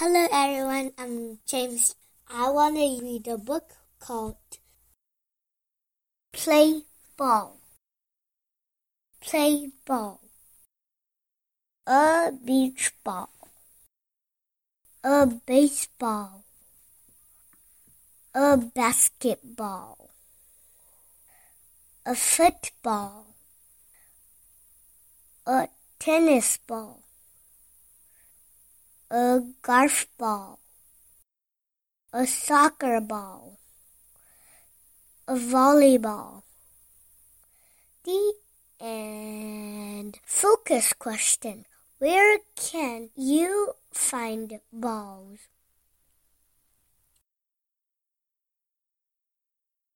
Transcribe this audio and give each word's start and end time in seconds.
Hello 0.00 0.26
everyone, 0.32 0.92
I'm 0.96 1.40
James. 1.44 1.94
I 2.26 2.48
want 2.48 2.76
to 2.76 3.04
read 3.04 3.28
a 3.28 3.36
book 3.36 3.68
called 3.98 4.40
Play 6.32 6.84
Ball. 7.18 7.60
Play 9.20 9.68
ball. 9.84 10.22
A 11.86 12.32
beach 12.32 12.92
ball. 13.04 13.28
A 15.04 15.26
baseball. 15.26 16.44
A 18.34 18.56
basketball. 18.56 20.08
A 22.06 22.14
football. 22.14 23.26
A 25.46 25.68
tennis 25.98 26.56
ball 26.56 26.99
a 29.10 29.40
golf 29.62 30.06
ball, 30.18 30.60
a 32.12 32.26
soccer 32.26 33.00
ball, 33.00 33.58
a 35.26 35.34
volleyball. 35.34 36.42
The 38.04 38.34
end. 38.80 40.20
Focus 40.24 40.92
question. 40.92 41.66
Where 41.98 42.38
can 42.54 43.10
you 43.16 43.74
find 43.92 44.60
balls? 44.72 45.40